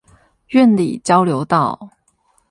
[0.47, 1.91] 苑裡交流道